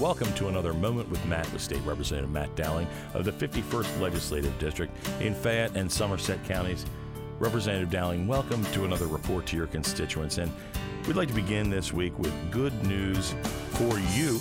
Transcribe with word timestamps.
Welcome 0.00 0.32
to 0.36 0.48
another 0.48 0.72
Moment 0.72 1.10
with 1.10 1.22
Matt 1.26 1.52
with 1.52 1.60
State 1.60 1.82
Representative 1.84 2.30
Matt 2.30 2.56
Dowling 2.56 2.86
of 3.12 3.26
the 3.26 3.32
51st 3.32 4.00
Legislative 4.00 4.58
District 4.58 4.90
in 5.20 5.34
Fayette 5.34 5.76
and 5.76 5.92
Somerset 5.92 6.42
counties. 6.46 6.86
Representative 7.38 7.90
Dowling, 7.90 8.26
welcome 8.26 8.64
to 8.72 8.86
another 8.86 9.06
report 9.06 9.44
to 9.48 9.58
your 9.58 9.66
constituents. 9.66 10.38
And 10.38 10.50
we'd 11.06 11.16
like 11.16 11.28
to 11.28 11.34
begin 11.34 11.68
this 11.68 11.92
week 11.92 12.18
with 12.18 12.32
good 12.50 12.72
news 12.86 13.34
for 13.72 13.98
you 14.14 14.40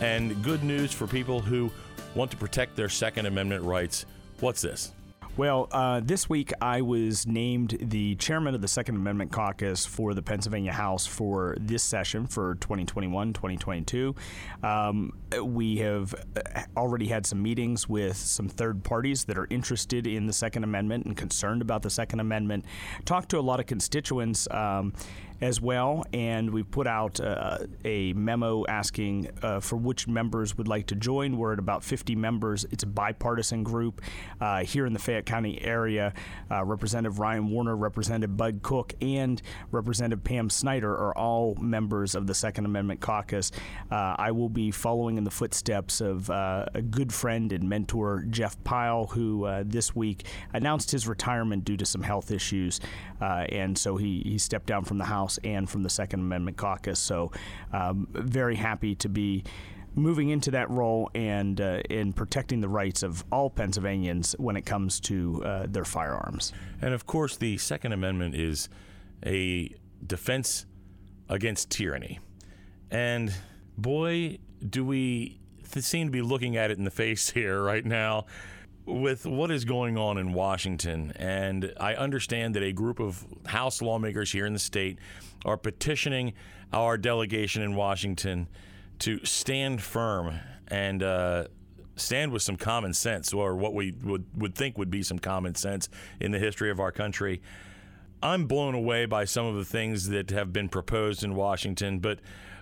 and 0.00 0.40
good 0.44 0.62
news 0.62 0.92
for 0.92 1.08
people 1.08 1.40
who 1.40 1.72
want 2.14 2.30
to 2.30 2.36
protect 2.36 2.76
their 2.76 2.88
Second 2.88 3.26
Amendment 3.26 3.64
rights. 3.64 4.06
What's 4.38 4.62
this? 4.62 4.92
Well, 5.36 5.66
uh, 5.72 6.00
this 6.00 6.28
week 6.28 6.52
I 6.60 6.82
was 6.82 7.26
named 7.26 7.76
the 7.80 8.14
chairman 8.14 8.54
of 8.54 8.60
the 8.60 8.68
Second 8.68 8.94
Amendment 8.94 9.32
Caucus 9.32 9.84
for 9.84 10.14
the 10.14 10.22
Pennsylvania 10.22 10.70
House 10.70 11.06
for 11.06 11.56
this 11.58 11.82
session 11.82 12.28
for 12.28 12.54
2021 12.60 13.32
2022. 13.32 14.14
Um, 14.62 15.18
we 15.42 15.78
have 15.78 16.14
uh, 16.36 16.60
already 16.76 17.08
had 17.08 17.26
some 17.26 17.42
meetings 17.42 17.88
with 17.88 18.16
some 18.16 18.48
third 18.48 18.84
parties 18.84 19.24
that 19.24 19.36
are 19.36 19.48
interested 19.50 20.06
in 20.06 20.26
the 20.26 20.32
Second 20.32 20.62
Amendment 20.62 21.06
and 21.06 21.16
concerned 21.16 21.62
about 21.62 21.82
the 21.82 21.90
Second 21.90 22.20
Amendment. 22.20 22.64
Talked 23.04 23.30
to 23.30 23.38
a 23.38 23.42
lot 23.42 23.58
of 23.58 23.66
constituents. 23.66 24.46
Um, 24.52 24.92
as 25.40 25.60
well, 25.60 26.04
and 26.12 26.50
we 26.50 26.62
put 26.62 26.86
out 26.86 27.20
uh, 27.20 27.58
a 27.84 28.12
memo 28.14 28.64
asking 28.66 29.30
uh, 29.42 29.60
for 29.60 29.76
which 29.76 30.06
members 30.06 30.56
would 30.56 30.68
like 30.68 30.86
to 30.86 30.94
join. 30.94 31.36
We're 31.36 31.52
at 31.54 31.58
about 31.58 31.82
50 31.82 32.14
members. 32.16 32.64
It's 32.70 32.84
a 32.84 32.86
bipartisan 32.86 33.64
group 33.64 34.00
uh, 34.40 34.64
here 34.64 34.86
in 34.86 34.92
the 34.92 34.98
Fayette 34.98 35.26
County 35.26 35.60
area. 35.62 36.14
Uh, 36.50 36.64
Representative 36.64 37.18
Ryan 37.18 37.50
Warner, 37.50 37.76
Representative 37.76 38.36
Bud 38.36 38.60
Cook, 38.62 38.94
and 39.00 39.42
Representative 39.70 40.22
Pam 40.24 40.48
Snyder 40.48 40.92
are 40.92 41.16
all 41.16 41.56
members 41.56 42.14
of 42.14 42.26
the 42.26 42.34
Second 42.34 42.64
Amendment 42.64 43.00
Caucus. 43.00 43.50
Uh, 43.90 44.14
I 44.16 44.30
will 44.30 44.48
be 44.48 44.70
following 44.70 45.18
in 45.18 45.24
the 45.24 45.30
footsteps 45.30 46.00
of 46.00 46.30
uh, 46.30 46.66
a 46.74 46.82
good 46.82 47.12
friend 47.12 47.52
and 47.52 47.68
mentor, 47.68 48.24
Jeff 48.30 48.62
Pyle, 48.64 49.06
who 49.06 49.44
this 49.64 49.94
week 49.94 50.24
announced 50.52 50.90
his 50.90 51.06
retirement 51.06 51.64
due 51.64 51.76
to 51.76 51.84
some 51.84 52.02
health 52.02 52.30
issues, 52.30 52.80
and 53.20 53.76
so 53.76 53.96
he, 53.96 54.22
he 54.24 54.38
stepped 54.38 54.66
down 54.66 54.84
from 54.84 54.98
the 54.98 55.04
House 55.04 55.33
House 55.34 55.38
and 55.44 55.68
from 55.68 55.82
the 55.82 55.90
Second 55.90 56.20
Amendment 56.20 56.56
Caucus. 56.56 56.98
So, 56.98 57.30
um, 57.72 58.08
very 58.12 58.56
happy 58.56 58.94
to 58.96 59.08
be 59.08 59.44
moving 59.96 60.30
into 60.30 60.50
that 60.50 60.68
role 60.70 61.08
and 61.14 61.60
uh, 61.60 61.80
in 61.88 62.12
protecting 62.12 62.60
the 62.60 62.68
rights 62.68 63.02
of 63.02 63.24
all 63.30 63.48
Pennsylvanians 63.48 64.34
when 64.38 64.56
it 64.56 64.66
comes 64.66 64.98
to 65.00 65.42
uh, 65.44 65.66
their 65.68 65.84
firearms. 65.84 66.52
And 66.82 66.92
of 66.92 67.06
course, 67.06 67.36
the 67.36 67.58
Second 67.58 67.92
Amendment 67.92 68.34
is 68.34 68.68
a 69.24 69.72
defense 70.04 70.66
against 71.28 71.70
tyranny. 71.70 72.18
And 72.90 73.32
boy, 73.78 74.38
do 74.68 74.84
we 74.84 75.40
seem 75.64 76.08
to 76.08 76.10
be 76.10 76.22
looking 76.22 76.56
at 76.56 76.70
it 76.70 76.78
in 76.78 76.84
the 76.84 76.90
face 76.90 77.30
here 77.34 77.62
right 77.62 77.84
now 77.84 78.26
with 78.86 79.24
what 79.24 79.50
is 79.50 79.64
going 79.64 79.96
on 79.96 80.18
in 80.18 80.32
Washington, 80.32 81.12
and 81.16 81.72
I 81.80 81.94
understand 81.94 82.54
that 82.54 82.62
a 82.62 82.72
group 82.72 83.00
of 83.00 83.24
House 83.46 83.80
lawmakers 83.80 84.30
here 84.30 84.46
in 84.46 84.52
the 84.52 84.58
state 84.58 84.98
are 85.44 85.56
petitioning 85.56 86.34
our 86.72 86.98
delegation 86.98 87.62
in 87.62 87.74
Washington 87.74 88.48
to 89.00 89.24
stand 89.24 89.82
firm 89.82 90.38
and 90.68 91.02
uh, 91.02 91.44
stand 91.96 92.32
with 92.32 92.42
some 92.42 92.56
common 92.56 92.92
sense, 92.92 93.32
or 93.32 93.56
what 93.56 93.74
we 93.74 93.92
would, 94.02 94.24
would 94.36 94.54
think 94.54 94.76
would 94.76 94.90
be 94.90 95.02
some 95.02 95.18
common 95.18 95.54
sense 95.54 95.88
in 96.20 96.30
the 96.30 96.38
history 96.38 96.70
of 96.70 96.80
our 96.80 96.92
country. 96.92 97.40
I'm 98.22 98.46
blown 98.46 98.74
away 98.74 99.06
by 99.06 99.24
some 99.24 99.46
of 99.46 99.54
the 99.56 99.64
things 99.64 100.08
that 100.08 100.30
have 100.30 100.52
been 100.52 100.68
proposed 100.68 101.24
in 101.24 101.34
Washington, 101.34 102.00
but 102.00 102.20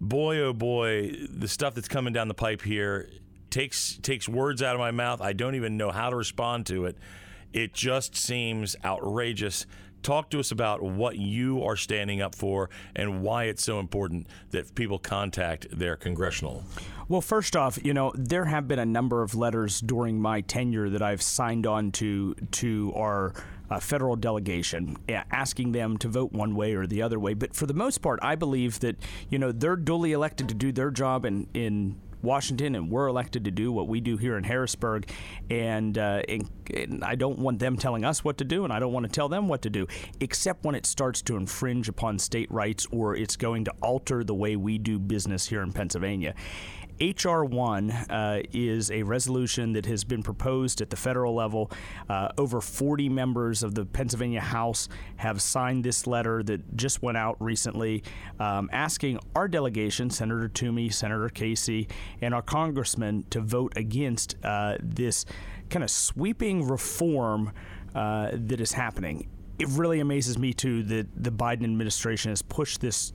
boy, 0.00 0.38
oh 0.38 0.52
boy, 0.52 1.12
the 1.28 1.48
stuff 1.48 1.74
that's 1.74 1.88
coming 1.88 2.12
down 2.12 2.28
the 2.28 2.34
pipe 2.34 2.62
here 2.62 3.08
takes 3.54 3.98
takes 4.02 4.28
words 4.28 4.62
out 4.62 4.74
of 4.74 4.80
my 4.80 4.90
mouth. 4.90 5.20
I 5.20 5.32
don't 5.32 5.54
even 5.54 5.76
know 5.76 5.92
how 5.92 6.10
to 6.10 6.16
respond 6.16 6.66
to 6.66 6.86
it. 6.86 6.98
It 7.52 7.72
just 7.72 8.16
seems 8.16 8.74
outrageous. 8.84 9.66
Talk 10.02 10.28
to 10.30 10.40
us 10.40 10.50
about 10.50 10.82
what 10.82 11.16
you 11.16 11.62
are 11.62 11.76
standing 11.76 12.20
up 12.20 12.34
for 12.34 12.68
and 12.96 13.22
why 13.22 13.44
it's 13.44 13.62
so 13.64 13.78
important 13.78 14.26
that 14.50 14.74
people 14.74 14.98
contact 14.98 15.66
their 15.70 15.94
congressional. 15.96 16.64
Well, 17.08 17.20
first 17.20 17.54
off, 17.54 17.78
you 17.82 17.94
know, 17.94 18.12
there 18.16 18.44
have 18.44 18.66
been 18.66 18.80
a 18.80 18.84
number 18.84 19.22
of 19.22 19.34
letters 19.36 19.80
during 19.80 20.20
my 20.20 20.40
tenure 20.40 20.90
that 20.90 21.00
I've 21.00 21.22
signed 21.22 21.64
on 21.64 21.92
to 21.92 22.34
to 22.34 22.92
our 22.96 23.34
uh, 23.70 23.78
federal 23.78 24.16
delegation, 24.16 24.96
asking 25.08 25.72
them 25.72 25.96
to 25.98 26.08
vote 26.08 26.32
one 26.32 26.56
way 26.56 26.74
or 26.74 26.88
the 26.88 27.02
other 27.02 27.20
way. 27.20 27.34
But 27.34 27.54
for 27.54 27.66
the 27.66 27.74
most 27.74 27.98
part, 28.02 28.18
I 28.20 28.34
believe 28.34 28.80
that 28.80 28.96
you 29.30 29.38
know 29.38 29.52
they're 29.52 29.76
duly 29.76 30.10
elected 30.10 30.48
to 30.48 30.54
do 30.54 30.72
their 30.72 30.90
job 30.90 31.24
in 31.24 31.46
in 31.54 32.00
Washington, 32.24 32.74
and 32.74 32.90
we're 32.90 33.06
elected 33.06 33.44
to 33.44 33.50
do 33.50 33.70
what 33.70 33.88
we 33.88 34.00
do 34.00 34.16
here 34.16 34.36
in 34.36 34.44
Harrisburg. 34.44 35.10
And, 35.50 35.96
uh, 35.96 36.22
and, 36.28 36.50
and, 36.72 37.04
I 37.04 37.14
don't 37.14 37.38
want 37.38 37.58
them 37.58 37.76
telling 37.76 38.04
us 38.04 38.24
what 38.24 38.38
to 38.38 38.44
do, 38.44 38.64
and 38.64 38.72
I 38.72 38.78
don't 38.78 38.92
want 38.92 39.04
to 39.04 39.12
tell 39.12 39.28
them 39.28 39.48
what 39.48 39.62
to 39.62 39.70
do, 39.70 39.86
except 40.20 40.64
when 40.64 40.74
it 40.74 40.86
starts 40.86 41.22
to 41.22 41.36
infringe 41.36 41.88
upon 41.88 42.18
state 42.18 42.50
rights 42.50 42.86
or 42.90 43.14
it's 43.16 43.36
going 43.36 43.64
to 43.66 43.72
alter 43.82 44.24
the 44.24 44.34
way 44.34 44.56
we 44.56 44.78
do 44.78 44.98
business 44.98 45.46
here 45.46 45.62
in 45.62 45.72
Pennsylvania. 45.72 46.34
H.R. 47.00 47.44
1 47.44 47.90
uh, 47.90 48.42
is 48.52 48.90
a 48.90 49.02
resolution 49.02 49.72
that 49.72 49.86
has 49.86 50.04
been 50.04 50.22
proposed 50.22 50.80
at 50.80 50.90
the 50.90 50.96
federal 50.96 51.34
level. 51.34 51.70
Uh, 52.08 52.28
over 52.38 52.60
40 52.60 53.08
members 53.08 53.62
of 53.62 53.74
the 53.74 53.84
Pennsylvania 53.84 54.40
House 54.40 54.88
have 55.16 55.42
signed 55.42 55.84
this 55.84 56.06
letter 56.06 56.42
that 56.44 56.76
just 56.76 57.02
went 57.02 57.18
out 57.18 57.36
recently 57.40 58.02
um, 58.38 58.68
asking 58.72 59.18
our 59.34 59.48
delegation, 59.48 60.10
Senator 60.10 60.48
Toomey, 60.48 60.88
Senator 60.90 61.28
Casey, 61.28 61.88
and 62.20 62.34
our 62.34 62.42
congressmen 62.42 63.24
to 63.30 63.40
vote 63.40 63.72
against 63.76 64.36
uh, 64.44 64.76
this 64.80 65.24
kind 65.70 65.82
of 65.82 65.90
sweeping 65.90 66.66
reform 66.66 67.52
uh, 67.94 68.30
that 68.32 68.60
is 68.60 68.72
happening. 68.72 69.28
It 69.58 69.68
really 69.68 70.00
amazes 70.00 70.38
me, 70.38 70.52
too, 70.52 70.82
that 70.84 71.06
the 71.16 71.30
Biden 71.30 71.64
administration 71.64 72.30
has 72.30 72.42
pushed 72.42 72.80
this 72.80 73.12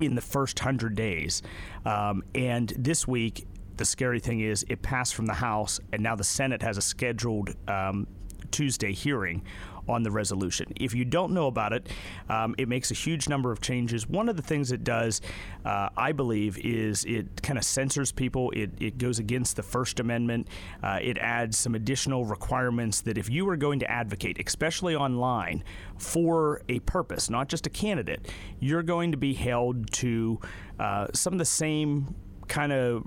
in 0.00 0.14
the 0.14 0.20
first 0.20 0.60
100 0.60 0.94
days. 0.94 1.42
Um, 1.84 2.22
and 2.34 2.72
this 2.78 3.06
week, 3.06 3.46
the 3.76 3.84
scary 3.84 4.20
thing 4.20 4.40
is 4.40 4.64
it 4.68 4.82
passed 4.82 5.14
from 5.14 5.26
the 5.26 5.34
House, 5.34 5.80
and 5.92 6.02
now 6.02 6.16
the 6.16 6.24
Senate 6.24 6.62
has 6.62 6.78
a 6.78 6.82
scheduled 6.82 7.54
um, 7.68 8.06
Tuesday 8.50 8.92
hearing 8.92 9.42
on 9.88 10.02
the 10.02 10.10
resolution. 10.10 10.72
If 10.76 10.94
you 10.94 11.04
don't 11.04 11.32
know 11.32 11.46
about 11.46 11.72
it, 11.72 11.88
um, 12.28 12.54
it 12.58 12.68
makes 12.68 12.90
a 12.90 12.94
huge 12.94 13.28
number 13.28 13.52
of 13.52 13.60
changes. 13.60 14.08
One 14.08 14.28
of 14.28 14.36
the 14.36 14.42
things 14.42 14.72
it 14.72 14.84
does, 14.84 15.20
uh, 15.64 15.88
I 15.96 16.12
believe, 16.12 16.58
is 16.58 17.04
it 17.04 17.42
kind 17.42 17.58
of 17.58 17.64
censors 17.64 18.12
people. 18.12 18.50
It, 18.52 18.70
it 18.80 18.98
goes 18.98 19.18
against 19.18 19.56
the 19.56 19.62
First 19.62 20.00
Amendment. 20.00 20.48
Uh, 20.82 20.98
it 21.02 21.18
adds 21.18 21.56
some 21.56 21.74
additional 21.74 22.24
requirements 22.24 23.00
that 23.02 23.18
if 23.18 23.30
you 23.30 23.48
are 23.48 23.56
going 23.56 23.78
to 23.80 23.90
advocate, 23.90 24.40
especially 24.44 24.94
online, 24.94 25.62
for 25.98 26.62
a 26.68 26.80
purpose, 26.80 27.30
not 27.30 27.48
just 27.48 27.66
a 27.66 27.70
candidate, 27.70 28.28
you're 28.60 28.82
going 28.82 29.12
to 29.12 29.18
be 29.18 29.34
held 29.34 29.90
to 29.92 30.40
uh, 30.78 31.06
some 31.12 31.32
of 31.32 31.38
the 31.38 31.44
same 31.44 32.14
kind 32.48 32.72
of 32.72 33.06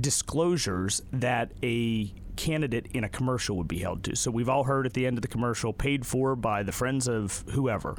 disclosures 0.00 1.02
that 1.12 1.52
a 1.62 2.12
candidate 2.38 2.86
in 2.94 3.04
a 3.04 3.08
commercial 3.08 3.56
would 3.56 3.68
be 3.68 3.80
held 3.80 4.04
to. 4.04 4.16
So 4.16 4.30
we've 4.30 4.48
all 4.48 4.64
heard 4.64 4.86
at 4.86 4.94
the 4.94 5.06
end 5.06 5.18
of 5.18 5.22
the 5.22 5.28
commercial, 5.28 5.72
paid 5.72 6.06
for 6.06 6.36
by 6.36 6.62
the 6.62 6.72
friends 6.72 7.08
of 7.08 7.44
whoever. 7.50 7.96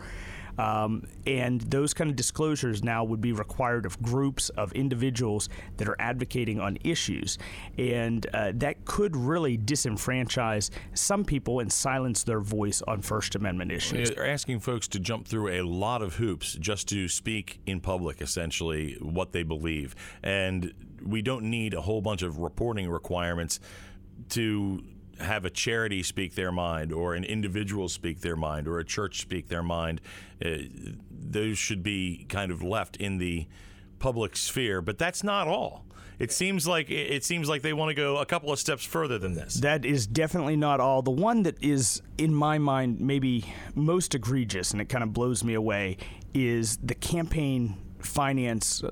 Um, 0.57 1.07
and 1.25 1.61
those 1.61 1.93
kind 1.93 2.09
of 2.09 2.17
disclosures 2.17 2.83
now 2.83 3.05
would 3.05 3.21
be 3.21 3.31
required 3.31 3.85
of 3.85 4.01
groups 4.01 4.49
of 4.49 4.73
individuals 4.73 5.47
that 5.77 5.87
are 5.87 5.95
advocating 5.99 6.59
on 6.59 6.77
issues. 6.83 7.37
And 7.77 8.25
uh, 8.33 8.51
that 8.55 8.83
could 8.83 9.15
really 9.15 9.57
disenfranchise 9.57 10.69
some 10.93 11.23
people 11.23 11.61
and 11.61 11.71
silence 11.71 12.23
their 12.23 12.41
voice 12.41 12.81
on 12.81 13.01
First 13.01 13.35
Amendment 13.35 13.71
issues. 13.71 14.09
They're 14.09 14.27
asking 14.27 14.59
folks 14.59 14.89
to 14.89 14.99
jump 14.99 15.27
through 15.27 15.49
a 15.49 15.61
lot 15.61 16.01
of 16.01 16.15
hoops 16.15 16.53
just 16.53 16.89
to 16.89 17.07
speak 17.07 17.61
in 17.65 17.79
public, 17.79 18.21
essentially, 18.21 18.97
what 18.99 19.31
they 19.31 19.43
believe. 19.43 19.95
And 20.23 20.73
we 21.01 21.21
don't 21.21 21.45
need 21.45 21.73
a 21.73 21.81
whole 21.81 22.01
bunch 22.01 22.21
of 22.21 22.39
reporting 22.39 22.89
requirements 22.89 23.61
to 24.29 24.83
have 25.19 25.45
a 25.45 25.49
charity 25.49 26.01
speak 26.01 26.35
their 26.35 26.51
mind 26.51 26.93
or 26.93 27.13
an 27.13 27.23
individual 27.23 27.89
speak 27.89 28.21
their 28.21 28.35
mind 28.35 28.67
or 28.67 28.79
a 28.79 28.85
church 28.85 29.19
speak 29.21 29.49
their 29.49 29.63
mind. 29.63 30.01
Uh, 30.43 30.57
those 31.11 31.57
should 31.57 31.83
be 31.83 32.25
kind 32.29 32.51
of 32.51 32.63
left 32.63 32.95
in 32.97 33.17
the 33.17 33.47
public 33.99 34.35
sphere, 34.37 34.81
but 34.81 34.97
that's 34.97 35.23
not 35.23 35.47
all. 35.47 35.85
It 36.19 36.33
seems 36.33 36.67
like 36.67 36.89
it 36.89 37.23
seems 37.23 37.47
like 37.47 37.61
they 37.61 37.71
want 37.71 37.89
to 37.89 37.93
go 37.95 38.17
a 38.17 38.25
couple 38.25 38.51
of 38.51 38.59
steps 38.59 38.83
further 38.83 39.17
than 39.17 39.35
this. 39.35 39.55
That 39.55 39.85
is 39.85 40.05
definitely 40.05 40.57
not 40.57 40.81
all. 40.81 41.01
The 41.01 41.11
one 41.11 41.43
that 41.43 41.63
is 41.63 42.01
in 42.17 42.33
my 42.33 42.57
mind 42.57 42.99
maybe 42.99 43.45
most 43.73 44.13
egregious 44.15 44.71
and 44.71 44.81
it 44.81 44.89
kind 44.89 45.01
of 45.01 45.13
blows 45.13 45.45
me 45.45 45.53
away 45.53 45.95
is 46.33 46.77
the 46.83 46.95
campaign 46.95 47.77
finance 47.99 48.83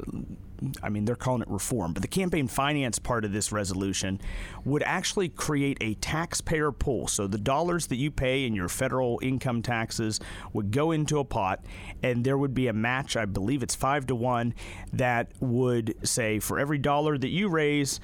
I 0.81 0.89
mean, 0.89 1.05
they're 1.05 1.15
calling 1.15 1.41
it 1.41 1.49
reform, 1.49 1.93
but 1.93 2.01
the 2.01 2.07
campaign 2.07 2.47
finance 2.47 2.99
part 2.99 3.25
of 3.25 3.31
this 3.31 3.51
resolution 3.51 4.19
would 4.65 4.83
actually 4.83 5.29
create 5.29 5.77
a 5.81 5.93
taxpayer 5.95 6.71
pool. 6.71 7.07
So 7.07 7.27
the 7.27 7.37
dollars 7.37 7.87
that 7.87 7.97
you 7.97 8.11
pay 8.11 8.45
in 8.45 8.55
your 8.55 8.67
federal 8.67 9.19
income 9.21 9.61
taxes 9.61 10.19
would 10.53 10.71
go 10.71 10.91
into 10.91 11.19
a 11.19 11.23
pot, 11.23 11.63
and 12.03 12.23
there 12.23 12.37
would 12.37 12.53
be 12.53 12.67
a 12.67 12.73
match. 12.73 13.15
I 13.15 13.25
believe 13.25 13.63
it's 13.63 13.75
five 13.75 14.07
to 14.07 14.15
one 14.15 14.53
that 14.93 15.31
would 15.39 15.95
say 16.07 16.39
for 16.39 16.59
every 16.59 16.77
dollar 16.77 17.17
that 17.17 17.29
you 17.29 17.49
raise 17.49 17.99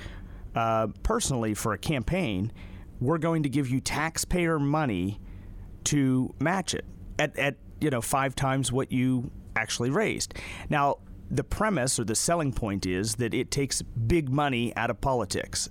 uh, 0.56 0.88
personally 1.02 1.54
for 1.54 1.74
a 1.74 1.78
campaign, 1.78 2.52
we're 3.00 3.18
going 3.18 3.44
to 3.44 3.50
give 3.50 3.70
you 3.70 3.80
taxpayer 3.80 4.60
money 4.60 5.20
to 5.86 6.34
match 6.40 6.74
it 6.74 6.86
at, 7.20 7.38
at 7.38 7.56
you 7.82 7.90
know 7.90 8.02
five 8.02 8.36
times 8.36 8.72
what 8.72 8.92
you 8.92 9.32
actually 9.56 9.90
raised. 9.90 10.34
Now, 10.70 10.98
the 11.30 11.44
premise 11.44 12.00
or 12.00 12.04
the 12.04 12.16
selling 12.16 12.54
point 12.54 12.86
is 12.86 13.16
that 13.16 13.34
it 13.34 13.50
takes 13.52 13.82
big 13.82 14.30
money 14.30 14.76
out 14.76 14.90
of 14.90 15.02
politics. 15.02 15.70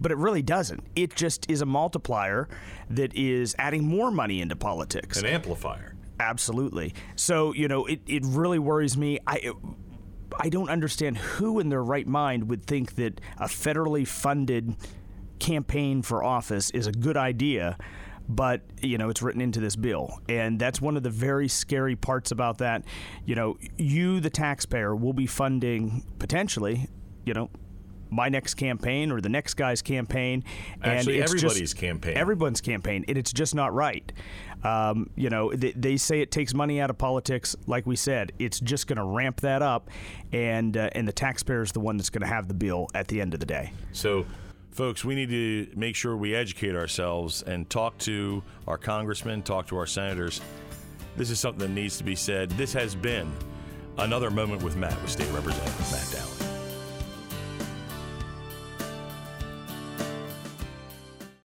But 0.00 0.10
it 0.10 0.18
really 0.18 0.42
doesn't. 0.42 0.84
It 0.96 1.14
just 1.14 1.48
is 1.50 1.60
a 1.60 1.66
multiplier 1.66 2.48
that 2.90 3.14
is 3.14 3.54
adding 3.58 3.86
more 3.86 4.10
money 4.10 4.40
into 4.40 4.56
politics. 4.56 5.18
An 5.18 5.26
amplifier. 5.26 5.94
Absolutely. 6.18 6.94
So, 7.16 7.52
you 7.52 7.68
know, 7.68 7.86
it, 7.86 8.00
it 8.06 8.22
really 8.24 8.58
worries 8.58 8.96
me. 8.96 9.18
I 9.26 9.52
I 10.38 10.48
don't 10.48 10.70
understand 10.70 11.18
who 11.18 11.60
in 11.60 11.68
their 11.68 11.82
right 11.82 12.06
mind 12.06 12.48
would 12.48 12.64
think 12.64 12.94
that 12.94 13.20
a 13.38 13.44
federally 13.44 14.06
funded 14.06 14.76
campaign 15.38 16.02
for 16.02 16.22
office 16.22 16.70
is 16.70 16.86
a 16.86 16.92
good 16.92 17.16
idea 17.16 17.76
but 18.28 18.62
you 18.80 18.98
know 18.98 19.08
it's 19.08 19.22
written 19.22 19.40
into 19.40 19.60
this 19.60 19.76
bill 19.76 20.20
and 20.28 20.58
that's 20.58 20.80
one 20.80 20.96
of 20.96 21.02
the 21.02 21.10
very 21.10 21.48
scary 21.48 21.96
parts 21.96 22.30
about 22.30 22.58
that 22.58 22.84
you 23.24 23.34
know 23.34 23.56
you 23.76 24.20
the 24.20 24.30
taxpayer 24.30 24.94
will 24.94 25.12
be 25.12 25.26
funding 25.26 26.04
potentially 26.18 26.88
you 27.24 27.34
know 27.34 27.50
my 28.12 28.28
next 28.28 28.54
campaign 28.54 29.10
or 29.10 29.20
the 29.20 29.28
next 29.28 29.54
guy's 29.54 29.80
campaign. 29.80 30.44
And 30.82 30.98
Actually, 30.98 31.22
everybody's 31.22 31.60
just, 31.60 31.76
campaign. 31.76 32.16
Everyone's 32.16 32.60
campaign, 32.60 33.04
and 33.08 33.16
it's 33.16 33.32
just 33.32 33.54
not 33.54 33.72
right. 33.72 34.12
Um, 34.62 35.10
you 35.16 35.30
know, 35.30 35.52
they, 35.52 35.72
they, 35.72 35.96
say 35.96 36.20
it 36.20 36.30
takes 36.30 36.54
money 36.54 36.80
out 36.80 36.90
of 36.90 36.98
politics. 36.98 37.56
Like 37.66 37.86
we 37.86 37.96
said, 37.96 38.32
it's 38.38 38.60
just 38.60 38.86
going 38.86 38.98
to 38.98 39.04
ramp 39.04 39.40
that 39.40 39.62
up, 39.62 39.88
and 40.30 40.76
uh, 40.76 40.90
and 40.92 41.08
the 41.08 41.12
taxpayer 41.12 41.62
is 41.62 41.72
the 41.72 41.80
one 41.80 41.96
that's 41.96 42.10
going 42.10 42.20
to 42.20 42.28
have 42.28 42.46
the 42.46 42.54
bill 42.54 42.86
at 42.94 43.08
the 43.08 43.20
end 43.20 43.34
of 43.34 43.40
the 43.40 43.46
day. 43.46 43.72
So 43.92 44.24
folks, 44.72 45.04
we 45.04 45.14
need 45.14 45.30
to 45.30 45.68
make 45.76 45.94
sure 45.94 46.16
we 46.16 46.34
educate 46.34 46.74
ourselves 46.74 47.42
and 47.42 47.68
talk 47.68 47.96
to 47.98 48.42
our 48.66 48.78
congressmen, 48.78 49.42
talk 49.42 49.66
to 49.68 49.76
our 49.76 49.86
senators. 49.86 50.40
This 51.16 51.30
is 51.30 51.38
something 51.38 51.60
that 51.60 51.70
needs 51.70 51.98
to 51.98 52.04
be 52.04 52.16
said. 52.16 52.50
This 52.52 52.72
has 52.72 52.94
been 52.94 53.30
another 53.98 54.30
moment 54.30 54.62
with 54.62 54.76
Matt, 54.76 55.00
with 55.02 55.10
State 55.10 55.30
Representative 55.30 55.90
Matt 55.92 56.10
Dowling. 56.12 56.41